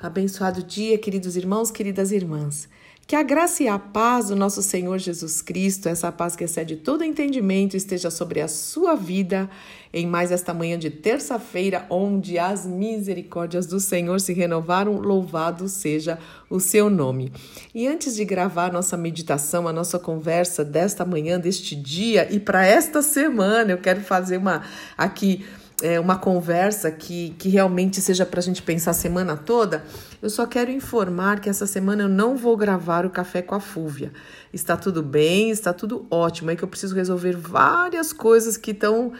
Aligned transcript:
Abençoado 0.00 0.62
dia, 0.62 0.98
queridos 0.98 1.36
irmãos, 1.36 1.70
queridas 1.70 2.12
irmãs. 2.12 2.68
Que 3.06 3.16
a 3.16 3.22
graça 3.22 3.62
e 3.62 3.68
a 3.68 3.78
paz 3.78 4.28
do 4.28 4.36
nosso 4.36 4.62
Senhor 4.62 4.98
Jesus 4.98 5.40
Cristo, 5.40 5.88
essa 5.88 6.12
paz 6.12 6.36
que 6.36 6.44
excede 6.44 6.76
todo 6.76 7.02
entendimento, 7.02 7.76
esteja 7.76 8.10
sobre 8.10 8.42
a 8.42 8.48
sua 8.48 8.94
vida 8.94 9.48
em 9.94 10.06
mais 10.06 10.30
esta 10.30 10.52
manhã 10.52 10.78
de 10.78 10.90
terça-feira, 10.90 11.86
onde 11.88 12.38
as 12.38 12.66
misericórdias 12.66 13.64
do 13.64 13.80
Senhor 13.80 14.20
se 14.20 14.34
renovaram. 14.34 14.98
Louvado 14.98 15.66
seja 15.66 16.18
o 16.50 16.60
seu 16.60 16.90
nome. 16.90 17.32
E 17.74 17.86
antes 17.86 18.16
de 18.16 18.24
gravar 18.24 18.70
nossa 18.70 18.98
meditação, 18.98 19.66
a 19.66 19.72
nossa 19.72 19.98
conversa 19.98 20.62
desta 20.62 21.06
manhã, 21.06 21.40
deste 21.40 21.74
dia 21.74 22.30
e 22.30 22.38
para 22.38 22.66
esta 22.66 23.00
semana, 23.00 23.70
eu 23.70 23.78
quero 23.78 24.02
fazer 24.02 24.36
uma 24.36 24.62
aqui 24.98 25.46
é, 25.82 26.00
uma 26.00 26.16
conversa 26.16 26.90
que, 26.90 27.34
que 27.38 27.48
realmente 27.48 28.00
seja 28.00 28.24
para 28.24 28.40
a 28.40 28.42
gente 28.42 28.62
pensar 28.62 28.92
a 28.92 28.94
semana 28.94 29.36
toda, 29.36 29.84
eu 30.22 30.30
só 30.30 30.46
quero 30.46 30.70
informar 30.70 31.40
que 31.40 31.48
essa 31.48 31.66
semana 31.66 32.02
eu 32.02 32.08
não 32.08 32.36
vou 32.36 32.56
gravar 32.56 33.04
o 33.04 33.10
Café 33.10 33.42
com 33.42 33.54
a 33.54 33.60
Fúvia. 33.60 34.10
Está 34.52 34.76
tudo 34.76 35.02
bem, 35.02 35.50
está 35.50 35.72
tudo 35.72 36.06
ótimo. 36.10 36.50
É 36.50 36.56
que 36.56 36.64
eu 36.64 36.68
preciso 36.68 36.94
resolver 36.94 37.36
várias 37.36 38.12
coisas 38.12 38.56
que 38.56 38.70
estão 38.70 39.12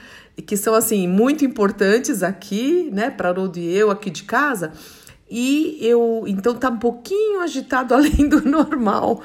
que 0.47 0.57
são 0.57 0.75
assim 0.75 1.09
muito 1.09 1.47
importantes 1.47 2.23
aqui, 2.23 2.91
né, 2.93 3.09
para 3.09 3.31
Haroldo 3.31 3.59
e 3.59 3.75
eu 3.75 3.91
aqui 3.91 4.11
de 4.11 4.25
casa. 4.25 4.73
E 5.29 5.79
eu 5.81 6.25
então 6.27 6.55
tá 6.55 6.69
um 6.71 6.79
pouquinho 6.79 7.41
agitado 7.41 7.93
além 7.95 8.29
do 8.29 8.43
normal. 8.43 9.21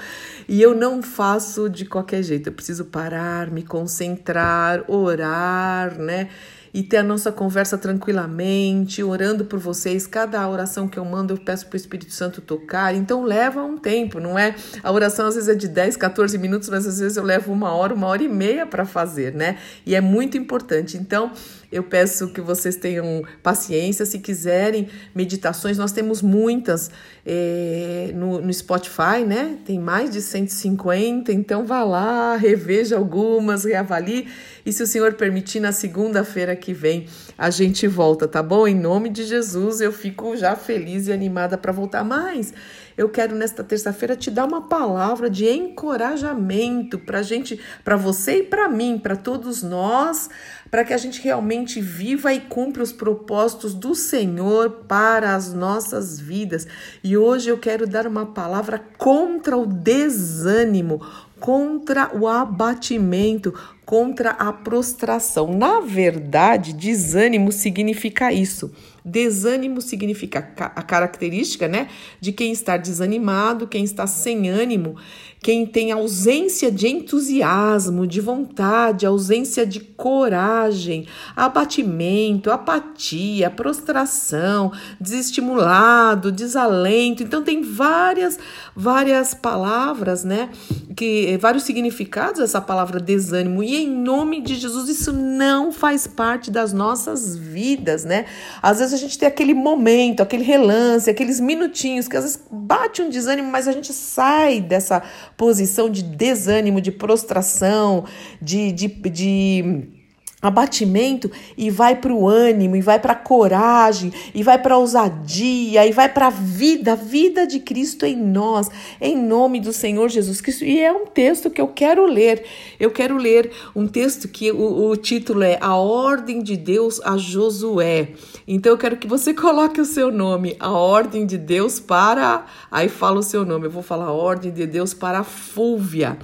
E 0.50 0.62
eu 0.62 0.76
não 0.76 1.02
faço 1.02 1.70
de 1.70 1.86
qualquer 1.86 2.24
jeito. 2.24 2.48
Eu 2.48 2.54
preciso 2.54 2.86
parar, 2.86 3.50
me 3.50 3.64
concentrar, 3.64 4.84
orar, 4.90 5.98
né? 5.98 6.30
E 6.74 6.82
ter 6.84 6.98
a 6.98 7.04
nossa 7.04 7.32
conversa 7.32 7.78
tranquilamente, 7.78 9.04
orando 9.04 9.46
por 9.46 9.60
vocês. 9.60 10.08
Cada 10.08 10.48
oração 10.48 10.88
que 10.88 10.98
eu 10.98 11.06
mando, 11.06 11.34
eu 11.34 11.38
peço 11.38 11.68
para 11.68 11.76
o 11.76 11.78
Espírito 11.78 12.14
Santo 12.14 12.42
tocar. 12.42 12.96
Então 12.96 13.24
leva 13.24 13.62
um 13.62 13.78
tempo, 13.78 14.20
não 14.20 14.38
é? 14.38 14.56
A 14.82 14.92
oração 14.92 15.28
às 15.28 15.36
vezes 15.36 15.50
é 15.50 15.56
de 15.56 15.68
10, 15.68 15.98
14 15.98 16.38
minutos, 16.38 16.70
mas 16.70 16.88
às 16.88 17.00
vezes 17.00 17.18
eu 17.18 17.24
levo 17.24 17.52
uma 17.52 17.74
hora, 17.74 17.94
uma 17.94 18.08
hora 18.08 18.24
e 18.24 18.30
meia 18.30 18.66
para 18.66 18.86
fazer, 18.86 19.34
né? 19.34 19.58
E 19.86 19.96
é 19.96 20.02
muito 20.02 20.38
importante. 20.38 20.98
Então, 20.98 21.32
eu 21.72 21.84
peço 21.84 22.28
que 22.30 22.42
vocês 22.42 22.76
tenham 22.76 23.24
paciência. 23.42 24.06
Se 24.06 24.20
quiserem 24.20 24.90
meditações, 25.16 25.78
nós 25.78 25.92
temos 25.92 26.22
muitas 26.22 26.92
é, 27.26 28.12
no, 28.14 28.42
no 28.42 28.54
Spotify, 28.54 29.24
né? 29.26 29.58
Tem 29.66 29.80
mais 29.80 30.10
de 30.10 30.22
150, 30.22 31.32
então 31.32 31.66
vá 31.66 31.84
lá, 31.84 32.36
reveja 32.36 32.98
algumas, 32.98 33.64
reavalie. 33.64 34.28
E 34.66 34.74
se 34.74 34.84
o 34.84 34.88
Senhor 34.88 35.14
permitir, 35.14 35.60
na 35.60 35.72
segunda-feira 35.72 36.56
que 36.56 36.74
vem 36.74 37.06
a 37.38 37.50
gente 37.50 37.88
volta, 37.88 38.28
tá 38.28 38.44
bom? 38.44 38.68
Em 38.68 38.76
nome 38.76 39.10
de 39.10 39.24
Jesus, 39.24 39.80
eu 39.80 39.94
fico 39.94 40.36
já 40.36 40.56
feliz 40.56 41.08
e 41.08 41.14
animada 41.14 41.58
para 41.58 41.72
voltar 41.72 42.04
mais 42.04 42.54
eu 42.98 43.10
quero 43.10 43.36
nesta 43.36 43.64
terça-feira 43.64 44.16
te 44.16 44.30
dar 44.30 44.46
uma 44.46 44.64
palavra 44.64 45.30
de 45.30 45.50
encorajamento 45.50 47.00
para 47.00 47.22
gente, 47.22 47.60
para 47.84 47.96
você 47.96 48.40
e 48.40 48.44
para 48.44 48.68
mim, 48.70 48.98
para 48.98 49.16
todos 49.16 49.64
nós, 49.64 50.30
para 50.70 50.84
que 50.84 50.94
a 50.94 50.98
gente 50.98 51.22
realmente 51.22 51.82
viva 51.82 52.34
e 52.34 52.40
cumpra 52.40 52.84
os 52.84 52.92
propósitos 52.92 53.74
do 53.74 53.94
Senhor 53.94 54.70
para 54.88 55.36
as 55.36 55.54
nossas 55.54 56.20
vidas. 56.20 56.68
E 57.04 57.18
hoje 57.18 57.50
eu 57.50 57.58
quero 57.58 57.88
dar 57.88 58.08
uma 58.08 58.26
palavra 58.26 58.82
contra 58.98 59.58
o 59.58 59.66
desânimo, 59.66 61.02
contra 61.40 62.16
o 62.16 62.28
abatimento, 62.28 63.54
contra 63.86 64.30
a 64.30 64.54
prostração. 64.54 65.54
Na 65.54 65.82
verdade, 65.82 66.72
desânimo 66.72 67.52
significa 67.52 68.32
isso. 68.32 68.72
Desânimo 69.04 69.82
significa 69.82 70.40
a 70.58 70.82
característica, 70.84 71.68
né, 71.68 71.88
de 72.20 72.32
quem 72.32 72.52
está 72.52 72.78
desanimado, 72.78 73.68
quem 73.68 73.84
está 73.84 74.06
sem 74.06 74.50
ânimo, 74.50 74.96
quem 75.42 75.66
tem 75.66 75.92
ausência 75.92 76.72
de 76.72 76.88
entusiasmo, 76.88 78.06
de 78.06 78.22
vontade, 78.22 79.08
ausência 79.08 79.66
de 79.66 79.80
coragem, 79.80 81.08
abatimento, 81.36 82.52
apatia, 82.52 83.50
prostração, 83.50 84.72
desestimulado, 85.00 86.32
desalento. 86.32 87.24
Então 87.24 87.44
tem 87.44 87.64
várias 87.64 88.38
várias 88.76 89.34
palavras, 89.34 90.24
né, 90.24 90.50
que 90.96 91.38
vários 91.42 91.64
significados 91.64 92.40
essa 92.40 92.62
palavra 92.62 93.00
desânimo 93.00 93.64
e 93.64 93.76
em 93.76 93.90
nome 93.90 94.42
de 94.42 94.56
Jesus 94.56 94.90
isso 94.90 95.12
não 95.12 95.72
faz 95.72 96.06
parte 96.06 96.52
das 96.52 96.72
nossas 96.72 97.36
vidas, 97.36 98.06
né? 98.06 98.26
Às 98.62 98.78
vezes 98.78 98.91
a 98.94 98.98
gente 98.98 99.18
tem 99.18 99.28
aquele 99.28 99.54
momento, 99.54 100.22
aquele 100.22 100.44
relance, 100.44 101.10
aqueles 101.10 101.40
minutinhos 101.40 102.08
que 102.08 102.18
às 102.18 102.24
vezes 102.24 102.44
bate 102.50 103.02
um 103.02 103.10
desânimo, 103.10 103.50
mas 103.50 103.68
a 103.68 103.72
gente 103.72 103.94
sai 103.94 104.62
dessa 104.62 105.02
posição 105.36 105.90
de 105.90 106.04
desânimo, 106.04 106.82
de 106.82 106.92
prostração, 106.92 108.06
de, 108.42 108.72
de, 108.72 108.88
de 108.88 110.01
abatimento 110.42 111.30
e 111.56 111.70
vai 111.70 111.96
para 111.96 112.14
o 112.14 112.28
ânimo, 112.28 112.76
e 112.76 112.82
vai 112.82 113.00
para 113.00 113.14
a 113.14 113.16
coragem, 113.16 114.12
e 114.34 114.42
vai 114.42 114.58
para 114.58 114.76
a 114.76 114.78
ousadia, 114.78 115.86
e 115.86 115.92
vai 115.92 116.10
para 116.10 116.28
a 116.28 116.30
vida, 116.32 116.94
a 116.94 116.96
vida 116.96 117.46
de 117.46 117.60
Cristo 117.60 118.06
em 118.06 118.16
nós, 118.16 118.70
em 119.00 119.16
nome 119.16 119.60
do 119.60 119.72
Senhor 119.72 120.10
Jesus 120.10 120.42
Cristo. 120.42 120.66
E 120.66 120.80
é 120.80 120.92
um 120.92 121.06
texto 121.06 121.50
que 121.50 121.62
eu 121.62 121.68
quero 121.68 122.06
ler. 122.06 122.44
Eu 122.80 122.90
quero 122.90 123.18
ler 123.18 123.52
um 123.76 123.88
texto 123.88 124.28
que 124.28 124.52
o, 124.52 124.90
o 124.90 124.98
título 124.98 125.44
é 125.44 125.58
A 125.62 125.76
Ordem 125.76 126.42
de 126.42 126.58
Deus 126.58 127.00
a 127.04 127.18
Josué. 127.18 128.10
Então 128.48 128.72
eu 128.72 128.78
quero 128.78 128.98
que 128.98 129.08
você 129.08 129.34
coloque 129.36 129.80
o 129.80 129.86
seu 129.86 130.12
nome, 130.12 130.56
a 130.60 130.72
Ordem 130.72 131.26
de 131.26 131.38
Deus 131.38 131.80
para. 131.80 132.46
Aí 132.72 132.90
fala 132.90 133.20
o 133.20 133.24
seu 133.24 133.46
nome, 133.46 133.68
eu 133.68 133.72
vou 133.72 133.84
falar 133.84 134.06
a 134.06 134.14
Ordem 134.14 134.52
de 134.52 134.66
Deus 134.66 134.94
para 134.94 135.24
Fúvia. 135.24 136.18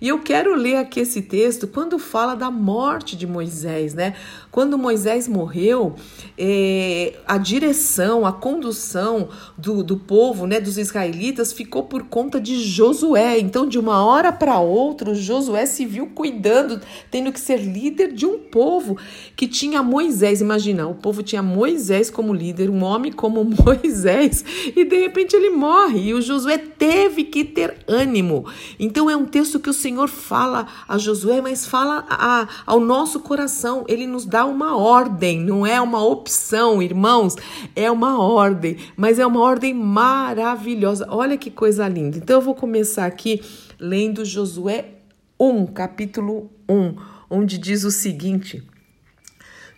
E 0.00 0.08
eu 0.08 0.18
quero 0.20 0.54
ler 0.54 0.76
aqui 0.76 1.00
esse 1.00 1.22
texto 1.22 1.66
quando 1.66 1.98
fala 1.98 2.34
da 2.34 2.50
morte 2.50 3.16
de 3.16 3.26
Moisés, 3.26 3.94
né? 3.94 4.14
Quando 4.56 4.78
Moisés 4.78 5.28
morreu, 5.28 5.96
é, 6.38 7.12
a 7.26 7.36
direção, 7.36 8.24
a 8.24 8.32
condução 8.32 9.28
do, 9.54 9.84
do 9.84 9.98
povo, 9.98 10.46
né, 10.46 10.58
dos 10.58 10.78
israelitas, 10.78 11.52
ficou 11.52 11.82
por 11.82 12.04
conta 12.04 12.40
de 12.40 12.64
Josué. 12.64 13.38
Então, 13.38 13.68
de 13.68 13.78
uma 13.78 14.02
hora 14.02 14.32
para 14.32 14.58
outra, 14.58 15.14
Josué 15.14 15.66
se 15.66 15.84
viu 15.84 16.06
cuidando, 16.06 16.80
tendo 17.10 17.30
que 17.32 17.38
ser 17.38 17.58
líder 17.58 18.14
de 18.14 18.24
um 18.24 18.38
povo 18.38 18.96
que 19.36 19.46
tinha 19.46 19.82
Moisés. 19.82 20.40
Imagina, 20.40 20.88
o 20.88 20.94
povo 20.94 21.22
tinha 21.22 21.42
Moisés 21.42 22.08
como 22.08 22.32
líder, 22.32 22.70
um 22.70 22.82
homem 22.82 23.12
como 23.12 23.44
Moisés, 23.62 24.42
e 24.74 24.86
de 24.86 24.98
repente 24.98 25.36
ele 25.36 25.50
morre. 25.50 26.08
E 26.08 26.14
o 26.14 26.22
Josué 26.22 26.56
teve 26.56 27.24
que 27.24 27.44
ter 27.44 27.76
ânimo. 27.86 28.46
Então, 28.80 29.10
é 29.10 29.16
um 29.16 29.26
texto 29.26 29.60
que 29.60 29.68
o 29.68 29.74
Senhor 29.74 30.08
fala 30.08 30.66
a 30.88 30.96
Josué, 30.96 31.42
mas 31.42 31.66
fala 31.66 32.06
a, 32.08 32.48
ao 32.64 32.80
nosso 32.80 33.20
coração. 33.20 33.84
Ele 33.86 34.06
nos 34.06 34.24
dá 34.24 34.45
uma 34.46 34.76
ordem, 34.76 35.40
não 35.40 35.66
é 35.66 35.80
uma 35.80 36.02
opção, 36.02 36.82
irmãos, 36.82 37.36
é 37.74 37.90
uma 37.90 38.18
ordem, 38.18 38.76
mas 38.96 39.18
é 39.18 39.26
uma 39.26 39.40
ordem 39.40 39.74
maravilhosa. 39.74 41.06
Olha 41.10 41.36
que 41.36 41.50
coisa 41.50 41.86
linda. 41.86 42.16
Então 42.18 42.36
eu 42.36 42.42
vou 42.42 42.54
começar 42.54 43.04
aqui 43.04 43.42
lendo 43.78 44.24
Josué 44.24 44.96
1, 45.38 45.66
capítulo 45.66 46.50
1, 46.68 46.96
onde 47.28 47.58
diz 47.58 47.84
o 47.84 47.90
seguinte: 47.90 48.66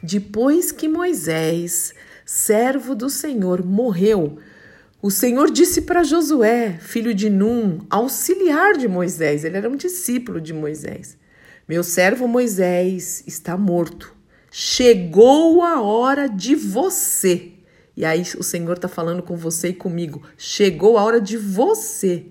Depois 0.02 0.70
que 0.70 0.88
Moisés, 0.88 1.94
servo 2.24 2.94
do 2.94 3.10
Senhor, 3.10 3.64
morreu, 3.64 4.38
o 5.00 5.12
Senhor 5.12 5.48
disse 5.50 5.82
para 5.82 6.02
Josué, 6.02 6.76
filho 6.80 7.14
de 7.14 7.30
Num, 7.30 7.78
auxiliar 7.88 8.76
de 8.76 8.88
Moisés, 8.88 9.44
ele 9.44 9.56
era 9.56 9.70
um 9.70 9.76
discípulo 9.76 10.40
de 10.40 10.52
Moisés: 10.52 11.16
Meu 11.68 11.84
servo 11.84 12.26
Moisés 12.26 13.22
está 13.26 13.56
morto. 13.56 14.17
Chegou 14.50 15.62
a 15.62 15.80
hora 15.80 16.28
de 16.28 16.54
você. 16.54 17.52
E 17.96 18.04
aí 18.04 18.22
o 18.38 18.42
Senhor 18.42 18.74
está 18.74 18.88
falando 18.88 19.22
com 19.22 19.36
você 19.36 19.68
e 19.68 19.74
comigo. 19.74 20.22
Chegou 20.36 20.96
a 20.96 21.02
hora 21.02 21.20
de 21.20 21.36
você 21.36 22.26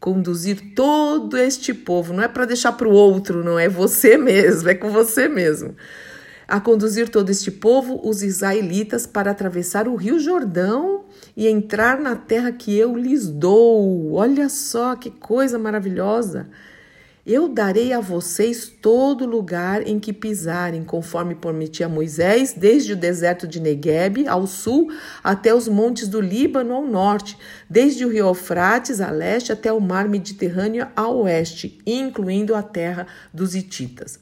conduzir 0.00 0.74
todo 0.74 1.36
este 1.36 1.72
povo. 1.74 2.12
Não 2.12 2.24
é 2.24 2.28
para 2.28 2.46
deixar 2.46 2.72
para 2.72 2.88
o 2.88 2.92
outro, 2.92 3.44
não 3.44 3.58
é 3.58 3.68
você 3.68 4.16
mesmo, 4.16 4.68
é 4.68 4.74
com 4.74 4.90
você 4.90 5.28
mesmo. 5.28 5.76
A 6.48 6.58
conduzir 6.58 7.08
todo 7.08 7.30
este 7.30 7.50
povo, 7.50 8.00
os 8.02 8.24
israelitas, 8.24 9.06
para 9.06 9.30
atravessar 9.30 9.86
o 9.86 9.94
rio 9.94 10.18
Jordão 10.18 11.04
e 11.36 11.46
entrar 11.46 12.00
na 12.00 12.16
terra 12.16 12.50
que 12.50 12.76
eu 12.76 12.96
lhes 12.96 13.28
dou. 13.28 14.14
Olha 14.14 14.48
só 14.48 14.96
que 14.96 15.10
coisa 15.10 15.58
maravilhosa! 15.58 16.48
Eu 17.26 17.48
darei 17.48 17.92
a 17.92 18.00
vocês 18.00 18.72
todo 18.80 19.26
lugar 19.26 19.86
em 19.86 19.98
que 19.98 20.10
pisarem, 20.10 20.82
conforme 20.82 21.34
prometi 21.34 21.84
a 21.84 21.88
Moisés, 21.88 22.54
desde 22.56 22.94
o 22.94 22.96
deserto 22.96 23.46
de 23.46 23.60
Negueb 23.60 24.26
ao 24.26 24.46
sul 24.46 24.90
até 25.22 25.54
os 25.54 25.68
montes 25.68 26.08
do 26.08 26.18
Líbano 26.18 26.72
ao 26.72 26.86
norte, 26.86 27.36
desde 27.68 28.06
o 28.06 28.08
rio 28.08 28.28
Eufrates 28.28 29.02
a 29.02 29.10
leste 29.10 29.52
até 29.52 29.70
o 29.70 29.80
mar 29.80 30.08
Mediterrâneo 30.08 30.88
a 30.96 31.08
oeste, 31.08 31.78
incluindo 31.86 32.54
a 32.54 32.62
terra 32.62 33.06
dos 33.34 33.54
Hititas. 33.54 34.18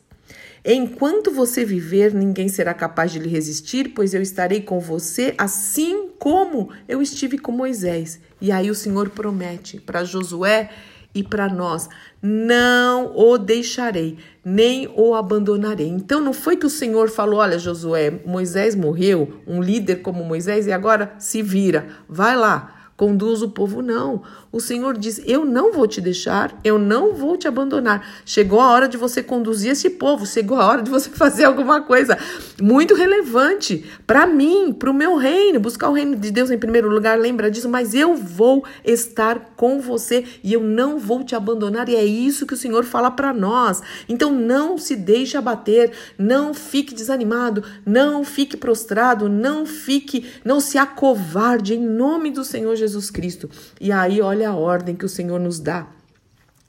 Enquanto 0.65 1.31
você 1.31 1.65
viver, 1.65 2.13
ninguém 2.13 2.49
será 2.49 2.75
capaz 2.75 3.13
de 3.13 3.21
lhe 3.21 3.29
resistir, 3.29 3.91
pois 3.95 4.13
eu 4.13 4.21
estarei 4.21 4.61
com 4.61 4.81
você, 4.81 5.35
assim 5.39 6.09
como 6.19 6.71
eu 6.89 7.01
estive 7.01 7.39
com 7.39 7.53
Moisés. 7.53 8.21
E 8.41 8.51
aí 8.51 8.69
o 8.69 8.75
Senhor 8.75 9.09
promete 9.11 9.79
para 9.81 10.05
Josué 10.05 10.69
e 11.15 11.23
para 11.23 11.49
nós: 11.49 11.89
não 12.23 13.17
o 13.17 13.37
deixarei, 13.39 14.19
nem 14.45 14.89
o 14.95 15.15
abandonarei. 15.15 15.89
Então 15.89 16.21
não 16.21 16.33
foi 16.33 16.57
que 16.57 16.67
o 16.67 16.71
Senhor 16.71 17.09
falou: 17.11 17.41
olha, 17.41 17.59
Josué, 17.59 18.21
Moisés 18.25 18.75
morreu, 18.75 19.41
um 19.47 19.63
líder 19.63 19.97
como 19.97 20.25
Moisés, 20.25 20.67
e 20.67 20.73
agora 20.73 21.15
se 21.19 21.43
vira, 21.43 21.89
vai 22.09 22.37
lá 22.37 22.78
conduz 22.99 23.43
o 23.43 23.49
povo, 23.49 23.81
não. 23.81 24.23
O 24.51 24.61
Senhor 24.61 24.99
diz: 24.99 25.23
Eu 25.25 25.45
não 25.45 25.73
vou 25.73 25.87
te 25.87 26.01
deixar, 26.01 26.59
eu 26.65 26.79
não 26.79 27.15
vou 27.15 27.37
te 27.37 27.47
abandonar. 27.47 28.05
Chegou 28.27 28.61
a 28.61 28.71
hora 28.71 28.89
de 28.89 28.97
você 28.97 29.23
conduzir 29.23 29.71
esse 29.71 29.89
povo, 29.89 30.27
chegou 30.27 30.59
a 30.59 30.67
hora 30.67 30.83
de 30.83 30.91
você 30.91 31.09
fazer 31.15 31.45
alguma 31.45 31.81
coisa 31.81 32.19
muito 32.61 32.95
relevante 32.95 33.85
para 34.05 34.27
mim, 34.27 34.73
para 34.73 34.91
o 34.91 34.95
meu 34.95 35.17
reino, 35.17 35.61
buscar 35.61 35.89
o 35.89 35.93
reino 35.93 36.17
de 36.17 36.33
Deus 36.33 36.51
em 36.51 36.59
primeiro 36.59 36.89
lugar. 36.89 37.17
Lembra 37.17 37.51
disso? 37.51 37.69
Mas 37.69 37.95
eu 37.95 38.17
vou 38.17 38.65
estar 38.85 39.53
com 39.57 39.81
você 39.81 40.25
e 40.43 40.53
eu 40.53 40.61
não 40.61 40.99
vou 40.99 41.23
te 41.23 41.37
abandonar. 41.37 41.89
E 41.89 41.95
é 41.95 42.05
isso 42.05 42.47
que 42.47 42.55
o 42.55 42.57
Senhor 42.57 42.85
fala 42.85 43.13
para 43.13 43.33
nós. 43.33 43.81
Então 44.09 44.33
não 44.33 44.77
se 44.77 44.97
deixe 44.97 45.37
abater, 45.37 45.93
não 46.19 46.53
fique 46.53 46.93
desanimado, 46.93 47.63
não 47.87 48.25
fique 48.25 48.57
prostrado, 48.57 49.29
não 49.29 49.65
fique, 49.65 50.27
não 50.45 50.59
se 50.59 50.77
acovarde 50.79 51.75
em 51.75 51.87
nome 51.87 52.33
do 52.33 52.43
Senhor 52.43 52.75
Jesus. 52.75 52.88
Jesus 52.89 53.11
Cristo. 53.11 53.49
E 53.81 53.93
aí, 53.93 54.21
olha 54.21 54.51
a 54.51 54.57
ordem 54.57 54.97
que 54.97 55.05
o 55.05 55.09
Senhor 55.09 55.39
nos 55.39 55.61
dá. 55.61 55.87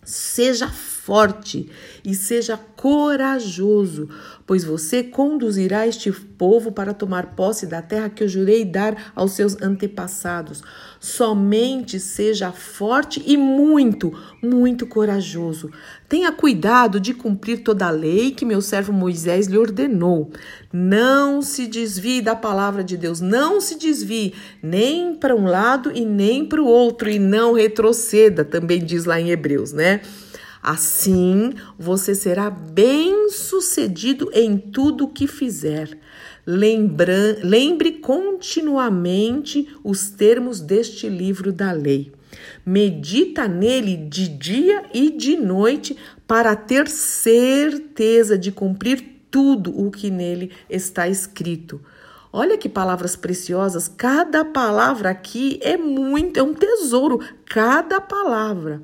Seja 0.04 0.69
forte 1.09 1.67
e 2.06 2.13
seja 2.13 2.56
corajoso, 2.56 4.07
pois 4.45 4.63
você 4.63 5.01
conduzirá 5.01 5.88
este 5.88 6.11
povo 6.11 6.71
para 6.71 6.94
tomar 6.94 7.35
posse 7.35 7.65
da 7.65 7.81
terra 7.81 8.09
que 8.09 8.23
eu 8.23 8.27
jurei 8.27 8.63
dar 8.63 9.11
aos 9.15 9.31
seus 9.31 9.59
antepassados. 9.59 10.61
Somente 11.00 12.00
seja 12.00 12.51
forte 12.51 13.23
e 13.25 13.35
muito, 13.35 14.13
muito 14.39 14.85
corajoso. 14.85 15.71
Tenha 16.07 16.31
cuidado 16.31 17.00
de 17.00 17.15
cumprir 17.15 17.63
toda 17.63 17.88
a 17.88 17.91
lei 17.91 18.29
que 18.29 18.45
meu 18.45 18.61
servo 18.61 18.94
Moisés 18.94 19.47
lhe 19.47 19.57
ordenou. 19.57 20.29
Não 20.71 21.41
se 21.41 21.65
desvie 21.65 22.21
da 22.21 22.35
palavra 22.35 22.83
de 22.83 22.95
Deus, 22.95 23.19
não 23.19 23.59
se 23.59 23.79
desvie 23.79 24.35
nem 24.61 25.15
para 25.15 25.35
um 25.35 25.45
lado 25.45 25.91
e 25.91 26.06
nem 26.06 26.45
para 26.45 26.61
o 26.61 26.67
outro, 26.67 27.09
e 27.09 27.17
não 27.17 27.53
retroceda, 27.53 28.45
também 28.45 28.85
diz 28.85 29.06
lá 29.06 29.19
em 29.19 29.31
Hebreus, 29.31 29.73
né? 29.73 30.01
Assim 30.61 31.53
você 31.77 32.13
será 32.13 32.50
bem-sucedido 32.50 34.29
em 34.33 34.57
tudo 34.57 35.06
o 35.06 35.09
que 35.09 35.25
fizer. 35.25 35.97
Lembra, 36.45 37.39
lembre 37.44 37.94
continuamente 37.94 39.67
os 39.83 40.09
termos 40.09 40.59
deste 40.59 41.07
livro 41.07 41.53
da 41.53 41.71
lei. 41.71 42.11
Medita 42.65 43.47
nele 43.47 43.95
de 43.95 44.27
dia 44.27 44.83
e 44.94 45.11
de 45.11 45.38
noite 45.38 45.95
para 46.27 46.56
ter 46.56 46.88
certeza 46.88 48.38
de 48.38 48.51
cumprir 48.51 49.21
tudo 49.31 49.71
o 49.79 49.89
que 49.89 50.09
nele 50.09 50.51
está 50.69 51.07
escrito. 51.07 51.81
Olha 52.31 52.57
que 52.57 52.69
palavras 52.69 53.15
preciosas, 53.15 53.88
cada 53.88 54.45
palavra 54.45 55.09
aqui 55.09 55.59
é 55.63 55.75
muito, 55.77 56.39
é 56.39 56.44
um 56.44 56.53
tesouro, 56.53 57.19
cada 57.45 58.00
palavra 58.00 58.81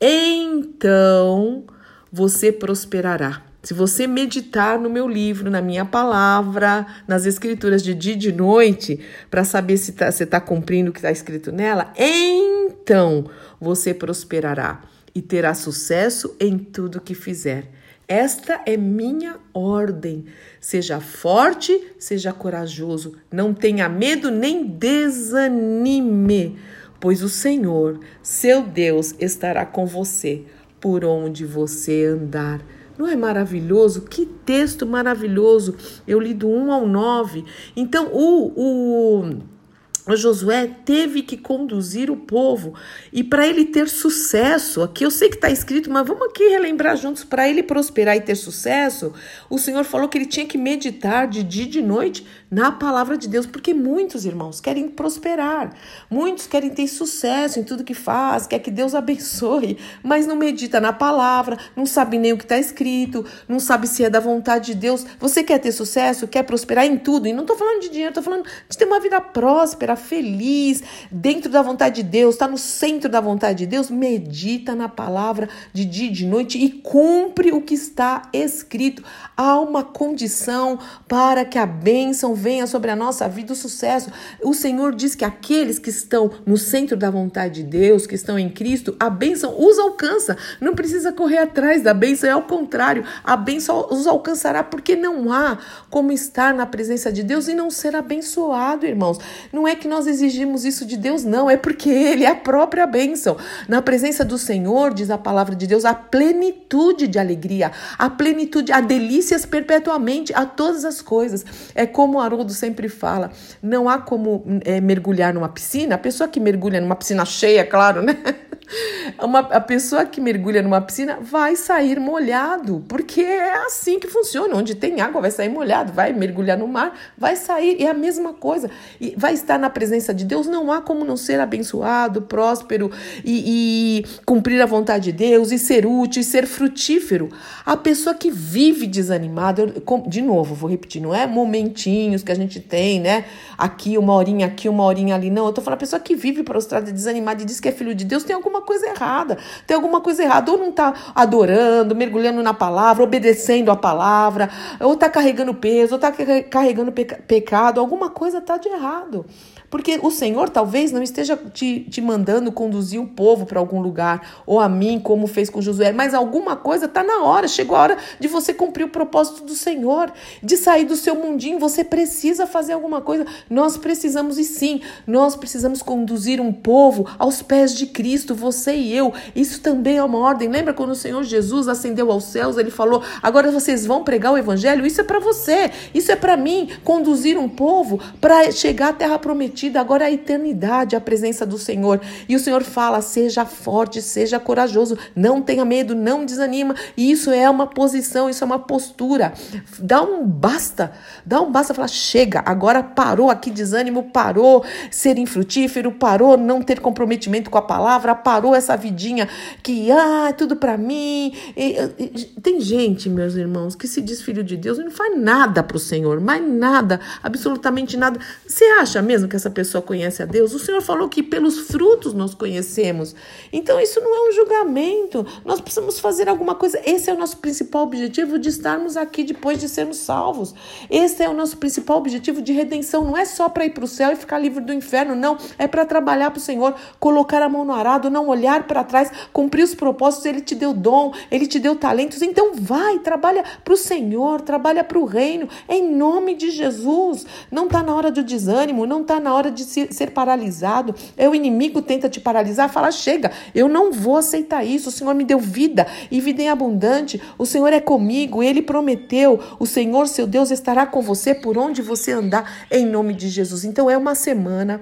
então 0.00 1.64
você 2.12 2.50
prosperará. 2.52 3.42
Se 3.62 3.74
você 3.74 4.06
meditar 4.06 4.78
no 4.78 4.88
meu 4.88 5.08
livro, 5.08 5.50
na 5.50 5.60
minha 5.60 5.84
palavra, 5.84 6.86
nas 7.06 7.26
escrituras 7.26 7.82
de 7.82 7.92
dia 7.92 8.14
e 8.14 8.16
de 8.16 8.32
noite, 8.32 9.00
para 9.30 9.44
saber 9.44 9.76
se 9.76 9.92
tá, 9.92 10.10
você 10.10 10.24
está 10.24 10.40
cumprindo 10.40 10.90
o 10.90 10.92
que 10.92 11.00
está 11.00 11.10
escrito 11.10 11.50
nela, 11.50 11.92
então 11.96 13.28
você 13.60 13.92
prosperará 13.92 14.82
e 15.14 15.20
terá 15.20 15.52
sucesso 15.54 16.36
em 16.38 16.56
tudo 16.56 17.00
que 17.00 17.14
fizer. 17.14 17.70
Esta 18.06 18.62
é 18.64 18.76
minha 18.76 19.36
ordem. 19.52 20.24
Seja 20.60 20.98
forte, 20.98 21.78
seja 21.98 22.32
corajoso, 22.32 23.16
não 23.30 23.52
tenha 23.52 23.88
medo 23.88 24.30
nem 24.30 24.64
desanime 24.64 26.56
pois 27.00 27.22
o 27.22 27.28
Senhor, 27.28 28.00
seu 28.22 28.62
Deus, 28.62 29.14
estará 29.18 29.64
com 29.64 29.86
você 29.86 30.44
por 30.80 31.04
onde 31.04 31.44
você 31.44 32.04
andar. 32.06 32.60
Não 32.96 33.06
é 33.06 33.14
maravilhoso? 33.14 34.02
Que 34.02 34.26
texto 34.26 34.84
maravilhoso! 34.84 35.76
Eu 36.06 36.18
li 36.18 36.34
do 36.34 36.48
1 36.48 36.72
ao 36.72 36.86
9. 36.86 37.44
Então, 37.76 38.10
o, 38.12 38.52
o 38.56 40.16
Josué 40.16 40.66
teve 40.84 41.22
que 41.22 41.36
conduzir 41.36 42.10
o 42.10 42.16
povo 42.16 42.74
e 43.12 43.22
para 43.22 43.46
ele 43.46 43.66
ter 43.66 43.88
sucesso, 43.88 44.82
aqui 44.82 45.04
eu 45.04 45.10
sei 45.10 45.28
que 45.28 45.36
está 45.36 45.50
escrito, 45.50 45.90
mas 45.90 46.06
vamos 46.06 46.28
aqui 46.28 46.48
relembrar 46.48 46.96
juntos, 46.96 47.24
para 47.24 47.48
ele 47.48 47.62
prosperar 47.62 48.16
e 48.16 48.20
ter 48.20 48.34
sucesso, 48.34 49.12
o 49.50 49.58
Senhor 49.58 49.84
falou 49.84 50.08
que 50.08 50.16
ele 50.16 50.26
tinha 50.26 50.46
que 50.46 50.56
meditar 50.56 51.28
de 51.28 51.42
dia 51.42 51.64
e 51.64 51.68
de 51.68 51.82
noite 51.82 52.26
na 52.50 52.72
palavra 52.72 53.18
de 53.18 53.28
Deus, 53.28 53.46
porque 53.46 53.74
muitos 53.74 54.24
irmãos 54.24 54.60
querem 54.60 54.88
prosperar, 54.88 55.72
muitos 56.10 56.46
querem 56.46 56.70
ter 56.70 56.86
sucesso 56.86 57.60
em 57.60 57.62
tudo 57.62 57.84
que 57.84 57.94
faz, 57.94 58.46
quer 58.46 58.58
que 58.58 58.70
Deus 58.70 58.94
abençoe, 58.94 59.78
mas 60.02 60.26
não 60.26 60.36
medita 60.36 60.80
na 60.80 60.92
palavra, 60.92 61.58
não 61.76 61.84
sabe 61.84 62.18
nem 62.18 62.32
o 62.32 62.38
que 62.38 62.44
está 62.44 62.58
escrito, 62.58 63.24
não 63.46 63.60
sabe 63.60 63.86
se 63.86 64.04
é 64.04 64.10
da 64.10 64.20
vontade 64.20 64.72
de 64.72 64.74
Deus. 64.74 65.04
Você 65.18 65.42
quer 65.42 65.58
ter 65.58 65.72
sucesso, 65.72 66.26
quer 66.26 66.42
prosperar 66.42 66.86
em 66.86 66.96
tudo, 66.96 67.28
e 67.28 67.32
não 67.32 67.42
estou 67.42 67.56
falando 67.56 67.82
de 67.82 67.90
dinheiro, 67.90 68.10
estou 68.10 68.22
falando 68.22 68.46
de 68.68 68.78
ter 68.78 68.86
uma 68.86 69.00
vida 69.00 69.20
próspera, 69.20 69.94
feliz, 69.96 70.82
dentro 71.10 71.50
da 71.50 71.60
vontade 71.60 72.02
de 72.02 72.08
Deus, 72.08 72.34
está 72.34 72.48
no 72.48 72.58
centro 72.58 73.10
da 73.10 73.20
vontade 73.20 73.58
de 73.58 73.66
Deus, 73.66 73.90
medita 73.90 74.74
na 74.74 74.88
palavra 74.88 75.48
de 75.72 75.84
dia 75.84 76.08
e 76.08 76.12
de 76.12 76.26
noite 76.26 76.58
e 76.58 76.70
cumpre 76.70 77.52
o 77.52 77.60
que 77.60 77.74
está 77.74 78.22
escrito. 78.32 79.02
Há 79.36 79.58
uma 79.60 79.84
condição 79.84 80.78
para 81.06 81.44
que 81.44 81.58
a 81.58 81.66
bênção 81.66 82.37
venha 82.38 82.66
sobre 82.66 82.90
a 82.90 82.96
nossa 82.96 83.28
vida, 83.28 83.52
o 83.52 83.56
sucesso. 83.56 84.10
O 84.42 84.54
Senhor 84.54 84.94
diz 84.94 85.14
que 85.14 85.24
aqueles 85.24 85.78
que 85.78 85.90
estão 85.90 86.30
no 86.46 86.56
centro 86.56 86.96
da 86.96 87.10
vontade 87.10 87.62
de 87.62 87.64
Deus, 87.64 88.06
que 88.06 88.14
estão 88.14 88.38
em 88.38 88.48
Cristo, 88.48 88.96
a 88.98 89.10
bênção 89.10 89.54
os 89.58 89.78
alcança. 89.78 90.36
Não 90.60 90.74
precisa 90.74 91.12
correr 91.12 91.38
atrás 91.38 91.82
da 91.82 91.92
bênção, 91.92 92.28
é 92.28 92.32
ao 92.32 92.42
contrário, 92.42 93.04
a 93.24 93.36
bênção 93.36 93.88
os 93.90 94.06
alcançará, 94.06 94.62
porque 94.62 94.94
não 94.94 95.32
há 95.32 95.58
como 95.90 96.12
estar 96.12 96.54
na 96.54 96.64
presença 96.64 97.10
de 97.10 97.22
Deus 97.22 97.48
e 97.48 97.54
não 97.54 97.70
ser 97.70 97.96
abençoado, 97.96 98.86
irmãos. 98.86 99.18
Não 99.52 99.66
é 99.66 99.74
que 99.74 99.88
nós 99.88 100.06
exigimos 100.06 100.64
isso 100.64 100.86
de 100.86 100.96
Deus, 100.96 101.24
não, 101.24 101.50
é 101.50 101.56
porque 101.56 101.90
Ele 101.90 102.24
é 102.24 102.30
a 102.30 102.36
própria 102.36 102.86
bênção. 102.86 103.36
Na 103.66 103.82
presença 103.82 104.24
do 104.24 104.38
Senhor, 104.38 104.94
diz 104.94 105.10
a 105.10 105.18
palavra 105.18 105.56
de 105.56 105.66
Deus, 105.66 105.84
a 105.84 105.94
plenitude 105.94 107.08
de 107.08 107.18
alegria, 107.18 107.72
a 107.98 108.08
plenitude, 108.08 108.72
a 108.72 108.80
delícias 108.80 109.44
perpetuamente, 109.44 110.32
a 110.34 110.44
todas 110.44 110.84
as 110.84 111.00
coisas. 111.00 111.44
É 111.74 111.86
como 111.86 112.20
a 112.20 112.27
Haroldo 112.28 112.52
sempre 112.52 112.88
fala: 112.88 113.30
não 113.62 113.88
há 113.88 113.98
como 113.98 114.44
é, 114.64 114.80
mergulhar 114.80 115.34
numa 115.34 115.48
piscina. 115.48 115.94
A 115.94 115.98
pessoa 115.98 116.28
que 116.28 116.38
mergulha 116.38 116.80
numa 116.80 116.96
piscina 116.96 117.24
cheia, 117.24 117.64
claro, 117.64 118.02
né? 118.02 118.16
Uma, 119.22 119.40
a 119.40 119.60
pessoa 119.60 120.04
que 120.04 120.20
mergulha 120.20 120.62
numa 120.62 120.80
piscina 120.80 121.18
vai 121.20 121.56
sair 121.56 121.98
molhado, 121.98 122.84
porque 122.88 123.20
é 123.20 123.66
assim 123.66 123.98
que 123.98 124.06
funciona. 124.06 124.54
Onde 124.54 124.74
tem 124.74 125.00
água, 125.00 125.20
vai 125.20 125.30
sair 125.30 125.48
molhado, 125.48 125.92
vai 125.92 126.12
mergulhar 126.12 126.58
no 126.58 126.68
mar, 126.68 126.96
vai 127.16 127.36
sair. 127.36 127.82
É 127.82 127.88
a 127.88 127.94
mesma 127.94 128.32
coisa. 128.32 128.70
E 129.00 129.14
vai 129.16 129.34
estar 129.34 129.58
na 129.58 129.70
presença 129.70 130.12
de 130.12 130.24
Deus. 130.24 130.46
Não 130.46 130.72
há 130.72 130.80
como 130.80 131.04
não 131.04 131.16
ser 131.16 131.40
abençoado, 131.40 132.22
próspero 132.22 132.90
e, 133.24 134.02
e 134.02 134.04
cumprir 134.24 134.60
a 134.60 134.66
vontade 134.66 135.06
de 135.06 135.12
Deus, 135.12 135.52
e 135.52 135.58
ser 135.58 135.86
útil, 135.86 136.20
e 136.20 136.24
ser 136.24 136.46
frutífero. 136.46 137.30
A 137.64 137.76
pessoa 137.76 138.14
que 138.14 138.30
vive 138.30 138.86
desanimada, 138.86 139.66
de 140.06 140.22
novo, 140.22 140.54
vou 140.54 140.68
repetir, 140.68 141.00
não 141.00 141.14
é 141.14 141.26
momentinhos 141.26 142.22
que 142.22 142.32
a 142.32 142.34
gente 142.34 142.60
tem, 142.60 143.00
né? 143.00 143.24
Aqui 143.56 143.96
uma 143.96 144.12
horinha, 144.14 144.46
aqui 144.46 144.68
uma 144.68 144.84
horinha 144.84 145.14
ali. 145.14 145.30
Não, 145.30 145.46
eu 145.46 145.52
tô 145.52 145.60
falando 145.60 145.78
a 145.78 145.80
pessoa 145.80 146.00
que 146.00 146.14
vive 146.14 146.42
prostrada, 146.42 146.92
desanimada 146.92 147.42
e 147.42 147.44
diz 147.44 147.60
que 147.60 147.68
é 147.68 147.72
filho 147.72 147.94
de 147.94 148.04
Deus, 148.04 148.24
tem 148.24 148.34
alguma 148.34 148.57
alguma 148.58 148.62
coisa 148.62 148.86
errada. 148.86 149.38
Tem 149.66 149.74
alguma 149.74 150.00
coisa 150.00 150.22
errada. 150.22 150.50
Ou 150.50 150.58
não 150.58 150.70
está 150.70 150.94
adorando, 151.14 151.94
mergulhando 151.94 152.42
na 152.42 152.52
palavra, 152.52 153.04
obedecendo 153.04 153.70
a 153.70 153.76
palavra, 153.76 154.50
ou 154.80 154.94
está 154.94 155.08
carregando 155.08 155.54
peso, 155.54 155.94
ou 155.94 155.96
está 155.96 156.12
carregando 156.12 156.92
pecado. 156.92 157.80
Alguma 157.80 158.10
coisa 158.10 158.38
está 158.38 158.56
de 158.56 158.68
errado. 158.68 159.24
Porque 159.70 159.98
o 160.02 160.10
Senhor 160.10 160.48
talvez 160.48 160.92
não 160.92 161.02
esteja 161.02 161.36
te, 161.36 161.80
te 161.80 162.00
mandando 162.00 162.50
conduzir 162.50 163.00
o 163.00 163.06
povo 163.06 163.44
para 163.44 163.58
algum 163.58 163.80
lugar, 163.80 164.42
ou 164.46 164.58
a 164.58 164.68
mim, 164.68 164.98
como 164.98 165.26
fez 165.26 165.50
com 165.50 165.60
Josué, 165.60 165.92
mas 165.92 166.14
alguma 166.14 166.56
coisa 166.56 166.86
está 166.86 167.04
na 167.04 167.22
hora, 167.22 167.46
chegou 167.46 167.76
a 167.76 167.80
hora 167.80 167.98
de 168.18 168.28
você 168.28 168.54
cumprir 168.54 168.84
o 168.84 168.88
propósito 168.88 169.44
do 169.44 169.54
Senhor, 169.54 170.10
de 170.42 170.56
sair 170.56 170.84
do 170.84 170.96
seu 170.96 171.14
mundinho. 171.14 171.58
Você 171.58 171.84
precisa 171.84 172.46
fazer 172.46 172.72
alguma 172.72 173.00
coisa. 173.02 173.26
Nós 173.50 173.76
precisamos, 173.76 174.38
e 174.38 174.44
sim, 174.44 174.80
nós 175.06 175.36
precisamos 175.36 175.82
conduzir 175.82 176.40
um 176.40 176.52
povo 176.52 177.06
aos 177.18 177.42
pés 177.42 177.74
de 177.74 177.86
Cristo. 177.86 178.34
você 178.34 178.47
e 178.74 178.94
eu. 178.94 179.12
Isso 179.34 179.60
também 179.60 179.98
é 179.98 180.04
uma 180.04 180.18
ordem. 180.18 180.48
Lembra 180.48 180.72
quando 180.72 180.90
o 180.90 180.94
Senhor 180.94 181.22
Jesus 181.24 181.68
ascendeu 181.68 182.10
aos 182.10 182.24
céus, 182.24 182.56
ele 182.58 182.70
falou: 182.70 183.02
"Agora 183.22 183.50
vocês 183.50 183.86
vão 183.86 184.04
pregar 184.04 184.32
o 184.32 184.38
evangelho". 184.38 184.86
Isso 184.86 185.00
é 185.00 185.04
para 185.04 185.18
você. 185.18 185.70
Isso 185.94 186.10
é 186.12 186.16
para 186.16 186.36
mim 186.36 186.68
conduzir 186.84 187.38
um 187.38 187.48
povo 187.48 188.00
para 188.20 188.50
chegar 188.52 188.88
à 188.88 188.92
terra 188.92 189.18
prometida, 189.18 189.80
agora 189.80 190.04
é 190.04 190.08
a 190.08 190.12
eternidade, 190.12 190.96
a 190.96 191.00
presença 191.00 191.44
do 191.44 191.58
Senhor. 191.58 192.00
E 192.28 192.36
o 192.36 192.40
Senhor 192.40 192.62
fala: 192.62 193.00
"Seja 193.00 193.44
forte, 193.44 194.00
seja 194.02 194.38
corajoso, 194.38 194.98
não 195.14 195.42
tenha 195.42 195.64
medo, 195.64 195.94
não 195.94 196.24
desanima". 196.24 196.74
E 196.96 197.10
isso 197.10 197.30
é 197.30 197.48
uma 197.48 197.66
posição, 197.66 198.28
isso 198.28 198.44
é 198.44 198.46
uma 198.46 198.58
postura. 198.58 199.32
Dá 199.78 200.02
um 200.02 200.26
basta, 200.26 200.92
dá 201.24 201.40
um 201.40 201.50
basta, 201.50 201.74
fala: 201.74 201.88
"Chega, 201.88 202.42
agora 202.44 202.82
parou 202.82 203.30
aqui 203.30 203.50
desânimo, 203.50 204.04
parou 204.04 204.64
ser 204.90 205.18
infrutífero, 205.18 205.92
parou 205.92 206.36
não 206.36 206.62
ter 206.62 206.80
comprometimento 206.80 207.50
com 207.50 207.58
a 207.58 207.62
palavra, 207.62 208.14
parou 208.14 208.37
essa 208.54 208.76
vidinha 208.76 209.28
que, 209.62 209.90
ah, 209.90 210.26
é 210.28 210.32
tudo 210.32 210.56
para 210.56 210.76
mim. 210.76 211.32
E, 211.56 211.76
e, 211.98 212.08
tem 212.40 212.60
gente, 212.60 213.08
meus 213.08 213.34
irmãos, 213.34 213.74
que 213.74 213.86
se 213.86 214.00
diz 214.00 214.22
filho 214.22 214.42
de 214.44 214.56
Deus 214.56 214.78
e 214.78 214.84
não 214.84 214.90
faz 214.90 215.18
nada 215.18 215.62
para 215.62 215.76
o 215.76 215.80
Senhor, 215.80 216.20
mais 216.20 216.42
nada, 216.42 217.00
absolutamente 217.22 217.96
nada. 217.96 218.20
Você 218.46 218.64
acha 218.64 219.02
mesmo 219.02 219.28
que 219.28 219.36
essa 219.36 219.50
pessoa 219.50 219.82
conhece 219.82 220.22
a 220.22 220.26
Deus? 220.26 220.54
O 220.54 220.58
Senhor 220.58 220.80
falou 220.80 221.08
que 221.08 221.22
pelos 221.22 221.60
frutos 221.60 222.14
nós 222.14 222.34
conhecemos. 222.34 223.14
Então, 223.52 223.80
isso 223.80 224.00
não 224.00 224.14
é 224.14 224.28
um 224.28 224.32
julgamento. 224.32 225.26
Nós 225.44 225.60
precisamos 225.60 225.98
fazer 225.98 226.28
alguma 226.28 226.54
coisa. 226.54 226.80
Esse 226.84 227.10
é 227.10 227.12
o 227.12 227.18
nosso 227.18 227.38
principal 227.38 227.82
objetivo 227.82 228.38
de 228.38 228.48
estarmos 228.48 228.96
aqui 228.96 229.24
depois 229.24 229.58
de 229.58 229.68
sermos 229.68 229.98
salvos. 229.98 230.54
Esse 230.90 231.22
é 231.22 231.28
o 231.28 231.34
nosso 231.34 231.56
principal 231.56 231.98
objetivo 231.98 232.42
de 232.42 232.52
redenção. 232.52 233.04
Não 233.04 233.16
é 233.16 233.24
só 233.24 233.48
para 233.48 233.66
ir 233.66 233.70
para 233.70 233.84
o 233.84 233.88
céu 233.88 234.12
e 234.12 234.16
ficar 234.16 234.38
livre 234.38 234.62
do 234.62 234.72
inferno, 234.72 235.14
não. 235.14 235.36
É 235.58 235.66
para 235.66 235.84
trabalhar 235.84 236.30
para 236.30 236.38
o 236.38 236.42
Senhor, 236.42 236.74
colocar 236.98 237.42
a 237.42 237.48
mão 237.48 237.64
no 237.64 237.72
arado, 237.72 238.10
não 238.10 238.27
olhar 238.28 238.66
para 238.66 238.84
trás, 238.84 239.10
cumprir 239.32 239.62
os 239.62 239.74
propósitos. 239.74 240.26
Ele 240.26 240.40
te 240.40 240.54
deu 240.54 240.72
dom, 240.72 241.12
ele 241.30 241.46
te 241.46 241.58
deu 241.58 241.76
talentos. 241.76 242.22
Então, 242.22 242.52
vai, 242.54 242.98
trabalha 242.98 243.44
para 243.64 243.74
o 243.74 243.76
Senhor, 243.76 244.40
trabalha 244.40 244.84
para 244.84 244.98
o 244.98 245.04
reino, 245.04 245.48
em 245.68 245.90
nome 245.94 246.34
de 246.34 246.50
Jesus. 246.50 247.26
Não 247.50 247.66
está 247.66 247.82
na 247.82 247.94
hora 247.94 248.10
do 248.10 248.22
desânimo, 248.22 248.86
não 248.86 249.02
está 249.02 249.18
na 249.20 249.34
hora 249.34 249.50
de 249.50 249.64
ser 249.64 250.10
paralisado. 250.10 250.94
É 251.16 251.28
o 251.28 251.34
inimigo 251.34 251.82
tenta 251.82 252.08
te 252.08 252.20
paralisar, 252.20 252.68
fala: 252.68 252.90
chega, 252.90 253.32
eu 253.54 253.68
não 253.68 253.92
vou 253.92 254.16
aceitar 254.16 254.64
isso. 254.64 254.88
O 254.88 254.92
Senhor 254.92 255.14
me 255.14 255.24
deu 255.24 255.38
vida 255.38 255.86
e 256.10 256.20
vida 256.20 256.42
em 256.42 256.48
abundante. 256.48 257.20
O 257.36 257.46
Senhor 257.46 257.72
é 257.72 257.80
comigo, 257.80 258.42
ele 258.42 258.62
prometeu. 258.62 259.40
O 259.58 259.66
Senhor, 259.66 260.08
seu 260.08 260.26
Deus, 260.26 260.50
estará 260.50 260.86
com 260.86 261.00
você 261.00 261.34
por 261.34 261.56
onde 261.56 261.82
você 261.82 262.12
andar, 262.12 262.66
em 262.70 262.86
nome 262.86 263.14
de 263.14 263.28
Jesus. 263.28 263.64
Então, 263.64 263.90
é 263.90 263.96
uma 263.96 264.14
semana 264.14 264.80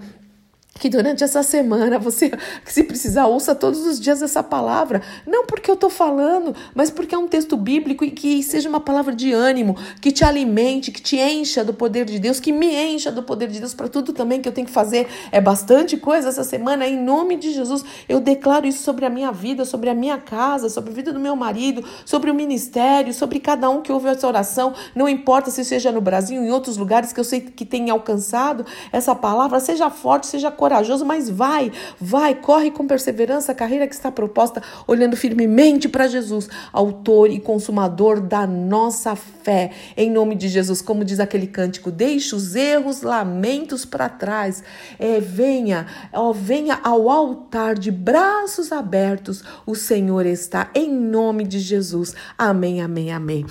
que 0.78 0.88
durante 0.88 1.24
essa 1.24 1.42
semana 1.42 1.98
você, 1.98 2.30
se 2.64 2.84
precisar, 2.84 3.26
ouça 3.26 3.54
todos 3.54 3.86
os 3.86 3.98
dias 3.98 4.22
essa 4.22 4.42
palavra. 4.42 5.02
Não 5.26 5.46
porque 5.46 5.70
eu 5.70 5.74
estou 5.74 5.90
falando, 5.90 6.54
mas 6.74 6.90
porque 6.90 7.14
é 7.14 7.18
um 7.18 7.26
texto 7.26 7.56
bíblico 7.56 8.04
e 8.04 8.10
que 8.10 8.42
seja 8.42 8.68
uma 8.68 8.80
palavra 8.80 9.14
de 9.14 9.32
ânimo, 9.32 9.76
que 10.00 10.12
te 10.12 10.24
alimente, 10.24 10.90
que 10.90 11.00
te 11.00 11.16
encha 11.16 11.64
do 11.64 11.72
poder 11.72 12.04
de 12.04 12.18
Deus, 12.18 12.40
que 12.40 12.52
me 12.52 12.74
encha 12.74 13.10
do 13.10 13.22
poder 13.22 13.48
de 13.48 13.58
Deus 13.58 13.74
para 13.74 13.88
tudo 13.88 14.12
também 14.12 14.40
que 14.40 14.48
eu 14.48 14.52
tenho 14.52 14.66
que 14.66 14.72
fazer. 14.72 15.08
É 15.32 15.40
bastante 15.40 15.96
coisa 15.96 16.28
essa 16.28 16.44
semana. 16.44 16.86
Em 16.86 16.96
nome 17.02 17.36
de 17.36 17.52
Jesus, 17.52 17.84
eu 18.08 18.20
declaro 18.20 18.66
isso 18.66 18.82
sobre 18.82 19.06
a 19.06 19.10
minha 19.10 19.32
vida, 19.32 19.64
sobre 19.64 19.88
a 19.90 19.94
minha 19.94 20.18
casa, 20.18 20.68
sobre 20.68 20.90
a 20.90 20.94
vida 20.94 21.12
do 21.12 21.20
meu 21.20 21.34
marido, 21.34 21.84
sobre 22.04 22.30
o 22.30 22.34
ministério, 22.34 23.12
sobre 23.14 23.40
cada 23.40 23.68
um 23.70 23.80
que 23.80 23.90
ouve 23.90 24.08
essa 24.08 24.26
oração. 24.26 24.74
Não 24.94 25.08
importa 25.08 25.50
se 25.50 25.64
seja 25.64 25.90
no 25.90 26.00
Brasil, 26.00 26.42
em 26.42 26.50
outros 26.50 26.76
lugares 26.76 27.12
que 27.12 27.20
eu 27.20 27.24
sei 27.24 27.40
que 27.40 27.64
tem 27.64 27.90
alcançado 27.90 28.64
essa 28.92 29.14
palavra. 29.14 29.58
Seja 29.58 29.88
forte, 29.90 30.26
seja 30.26 30.50
corajoso 30.50 30.65
corajoso, 30.66 31.04
mas 31.04 31.30
vai, 31.30 31.70
vai, 32.00 32.34
corre 32.34 32.72
com 32.72 32.88
perseverança 32.88 33.52
a 33.52 33.54
carreira 33.54 33.86
que 33.86 33.94
está 33.94 34.10
proposta, 34.10 34.60
olhando 34.84 35.16
firmemente 35.16 35.88
para 35.88 36.08
Jesus, 36.08 36.48
autor 36.72 37.30
e 37.30 37.38
consumador 37.38 38.20
da 38.20 38.48
nossa 38.48 39.14
fé. 39.14 39.70
Em 39.96 40.10
nome 40.10 40.34
de 40.34 40.48
Jesus, 40.48 40.82
como 40.82 41.04
diz 41.04 41.20
aquele 41.20 41.46
cântico, 41.46 41.88
deixe 41.92 42.34
os 42.34 42.56
erros, 42.56 43.02
lamentos 43.02 43.84
para 43.84 44.08
trás. 44.08 44.64
É, 44.98 45.20
venha, 45.20 45.86
ó, 46.12 46.32
venha 46.32 46.80
ao 46.82 47.08
altar 47.08 47.78
de 47.78 47.92
braços 47.92 48.72
abertos. 48.72 49.44
O 49.64 49.76
Senhor 49.76 50.26
está 50.26 50.68
em 50.74 50.90
nome 50.90 51.44
de 51.44 51.60
Jesus. 51.60 52.12
Amém, 52.36 52.80
amém, 52.82 53.12
amém. 53.12 53.46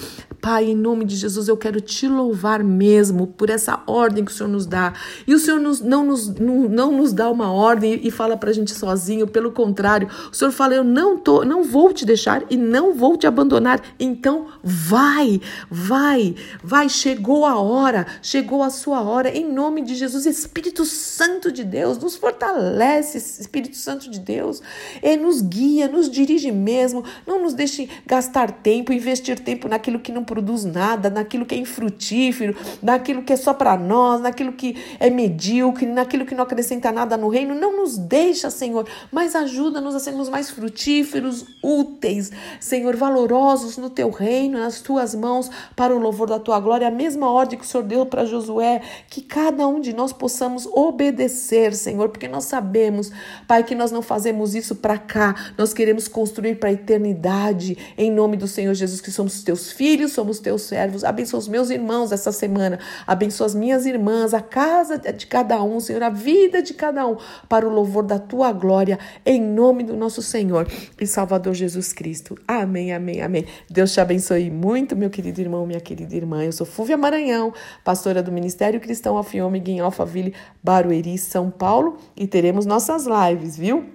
Pai, 0.46 0.66
em 0.66 0.76
nome 0.76 1.06
de 1.06 1.16
Jesus, 1.16 1.48
eu 1.48 1.58
quero 1.58 1.82
te 1.82 2.08
louvar 2.08 2.64
mesmo 2.64 3.26
por 3.26 3.50
essa 3.50 3.82
ordem 3.88 4.24
que 4.24 4.30
o 4.32 4.34
Senhor 4.36 4.48
nos 4.48 4.68
dá. 4.68 4.94
E 5.26 5.34
o 5.34 5.40
Senhor 5.40 5.60
nos, 5.60 5.82
não, 5.82 6.06
nos, 6.06 6.28
não, 6.36 6.70
não 6.70 6.92
nos 6.92 7.14
dá 7.14 7.32
uma 7.32 7.52
ordem 7.52 8.00
e 8.04 8.12
fala 8.12 8.38
para 8.38 8.52
a 8.52 8.54
gente 8.54 8.72
sozinho, 8.72 9.26
pelo 9.26 9.52
contrário, 9.52 10.08
o 10.32 10.36
Senhor 10.36 10.52
fala: 10.52 10.76
Eu 10.76 10.84
não, 10.84 11.18
tô, 11.18 11.44
não 11.44 11.64
vou 11.64 11.92
te 11.92 12.06
deixar 12.06 12.44
e 12.48 12.58
não 12.58 12.94
vou 12.94 13.18
te 13.18 13.26
abandonar. 13.26 13.82
Então, 14.00 14.46
vai, 14.64 15.42
vai, 15.68 16.36
vai. 16.64 16.90
Chegou 16.90 17.44
a 17.44 17.60
hora, 17.60 18.06
chegou 18.22 18.62
a 18.62 18.70
sua 18.70 19.02
hora, 19.02 19.36
em 19.36 19.52
nome 19.52 19.82
de 19.82 19.96
Jesus. 19.96 20.28
Espírito 20.28 20.86
Santo 20.86 21.52
de 21.52 21.64
Deus, 21.64 21.98
nos 21.98 22.16
fortalece, 22.16 23.18
Espírito 23.18 23.78
Santo 23.78 24.12
de 24.12 24.20
Deus, 24.20 24.62
e 25.02 25.18
nos 25.18 25.42
guia, 25.42 25.88
nos 25.88 26.08
dirige 26.08 26.52
mesmo. 26.52 27.04
Não 27.26 27.42
nos 27.42 27.56
deixe 27.56 27.90
gastar 28.06 28.52
tempo, 28.52 28.94
investir 28.94 29.40
tempo 29.40 29.68
naquilo 29.68 30.00
que 30.00 30.12
não 30.12 30.24
produz 30.36 30.66
nada, 30.66 31.10
naquilo 31.10 31.46
que 31.46 31.56
é 31.56 31.58
infrutífero, 31.58 32.54
naquilo 32.84 33.24
que 33.24 33.32
é 33.32 33.38
só 33.38 33.54
para 33.54 33.78
nós, 33.78 34.20
naquilo 34.20 34.52
que 34.52 34.76
é 35.00 35.10
medíocre, 35.10 35.86
naquilo 35.86 36.26
que 36.26 36.36
não 36.36 36.44
acrescenta 36.44 36.92
nada 36.92 37.16
no 37.16 37.30
reino. 37.30 37.56
Não 37.56 37.78
nos 37.78 37.98
deixa, 37.98 38.50
Senhor, 38.50 38.86
mas 39.14 39.34
ajuda-nos 39.34 39.96
a 39.96 40.00
sermos 40.00 40.28
mais 40.28 40.52
frutíferos, 40.52 41.46
úteis, 41.64 42.34
Senhor, 42.60 42.98
valorosos 42.98 43.78
no 43.78 43.90
teu 43.90 44.10
reino, 44.10 44.60
nas 44.60 44.82
tuas 44.82 45.16
mãos, 45.16 45.50
para 45.74 45.96
o 45.96 46.00
louvor 46.00 46.28
da 46.28 46.38
tua 46.38 46.60
glória. 46.60 46.90
A 46.90 46.92
mesma 46.92 47.32
ordem 47.32 47.58
que 47.58 47.64
o 47.64 47.68
Senhor 47.68 47.84
deu 47.84 48.06
para 48.06 48.26
Josué, 48.26 48.82
que 49.10 49.22
cada 49.22 49.66
um 49.66 49.80
de 49.80 49.94
nós 49.94 50.12
possamos 50.12 50.66
obedecer, 50.66 51.74
Senhor, 51.74 52.10
porque 52.10 52.28
nós 52.28 52.44
sabemos, 52.44 53.10
Pai, 53.48 53.64
que 53.64 53.74
nós 53.74 53.90
não 53.90 54.02
fazemos 54.02 54.54
isso 54.54 54.76
para 54.76 54.98
cá, 54.98 55.54
nós 55.58 55.74
queremos 55.74 56.10
construir 56.10 56.56
para 56.56 56.68
a 56.68 56.74
eternidade, 56.74 57.78
em 57.98 58.12
nome 58.12 58.36
do 58.36 58.50
Senhor 58.50 58.74
Jesus, 58.74 59.00
que 59.00 59.12
somos 59.12 59.42
teus 59.42 59.72
filhos 59.72 59.86
filhos, 59.86 60.14
somos 60.26 60.40
teus 60.40 60.64
servos. 60.64 61.04
Abençoa 61.04 61.40
os 61.40 61.48
meus 61.48 61.70
irmãos 61.70 62.12
essa 62.12 62.32
semana. 62.32 62.80
Abençoa 63.06 63.46
as 63.46 63.54
minhas 63.54 63.86
irmãs, 63.86 64.34
a 64.34 64.42
casa 64.42 64.98
de 64.98 65.28
cada 65.28 65.62
um, 65.64 65.80
Senhor, 65.80 66.02
a 66.02 66.10
vida 66.10 66.64
de 66.64 66.74
cada 66.74 67.06
um, 67.06 67.18
para 67.48 67.68
o 67.68 67.72
louvor 67.72 68.04
da 68.04 68.18
tua 68.18 68.52
glória, 68.52 68.98
em 69.24 69.40
nome 69.40 69.84
do 69.84 69.96
nosso 69.96 70.22
Senhor 70.22 70.68
e 71.00 71.06
Salvador 71.06 71.54
Jesus 71.54 71.94
Cristo. 71.94 72.36
Amém, 72.48 72.92
amém, 72.92 73.22
amém. 73.22 73.46
Deus 73.70 73.94
te 73.94 74.02
abençoe 74.02 74.50
muito, 74.50 74.96
meu 74.96 75.12
querido 75.12 75.40
irmão, 75.40 75.66
minha 75.68 75.80
querida 75.80 76.16
irmã. 76.16 76.44
Eu 76.44 76.52
sou 76.52 76.66
Fúvia 76.66 76.98
Maranhão, 76.98 77.54
pastora 77.84 78.24
do 78.24 78.32
Ministério 78.32 78.80
Cristão 78.80 79.16
Alfiômega 79.18 79.70
em 79.70 79.80
Alphaville, 79.80 80.34
Barueri, 80.64 81.18
São 81.20 81.52
Paulo, 81.52 81.98
e 82.18 82.26
teremos 82.26 82.66
nossas 82.66 83.06
lives, 83.06 83.56
viu? 83.58 83.86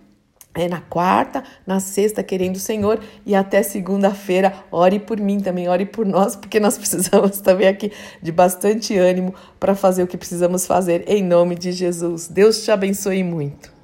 É 0.53 0.69
na 0.69 0.81
quarta, 0.81 1.45
na 1.65 1.79
sexta, 1.79 2.25
querendo 2.25 2.57
o 2.57 2.61
Senhor, 2.61 3.01
e 3.25 3.37
até 3.37 3.63
segunda-feira, 3.63 4.53
ore 4.71 4.99
por 4.99 5.21
mim 5.21 5.39
também, 5.39 5.69
ore 5.69 5.87
por 5.87 6.05
nós, 6.05 6.35
porque 6.35 6.59
nós 6.59 6.77
precisamos 6.79 7.41
também 7.41 7.69
aqui 7.69 7.93
de 8.21 8.33
bastante 8.33 8.97
ânimo 8.97 9.33
para 9.61 9.75
fazer 9.75 10.03
o 10.03 10.07
que 10.09 10.19
precisamos 10.19 10.67
fazer 10.67 11.05
em 11.07 11.23
nome 11.23 11.55
de 11.55 11.71
Jesus. 11.71 12.27
Deus 12.27 12.65
te 12.65 12.71
abençoe 12.71 13.23
muito. 13.23 13.80